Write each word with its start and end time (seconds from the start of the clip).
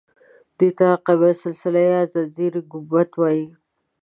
دې 0.57 0.69
ته 0.77 0.87
قبة 1.05 1.27
السلسله 1.35 1.81
یا 1.91 2.01
د 2.05 2.09
زنځیر 2.13 2.53
ګنبده 2.71 3.15
وایي. 3.19 3.45